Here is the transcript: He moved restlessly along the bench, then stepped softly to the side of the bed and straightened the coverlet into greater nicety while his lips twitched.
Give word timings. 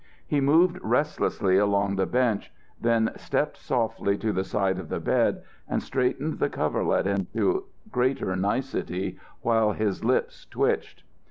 He 0.25 0.41
moved 0.41 0.79
restlessly 0.81 1.57
along 1.59 1.95
the 1.95 2.07
bench, 2.07 2.51
then 2.81 3.11
stepped 3.17 3.55
softly 3.57 4.17
to 4.17 4.33
the 4.33 4.43
side 4.43 4.79
of 4.79 4.89
the 4.89 4.99
bed 4.99 5.43
and 5.69 5.83
straightened 5.83 6.39
the 6.39 6.49
coverlet 6.49 7.05
into 7.05 7.65
greater 7.91 8.35
nicety 8.35 9.19
while 9.43 9.73
his 9.73 10.03
lips 10.03 10.47
twitched. 10.47 11.03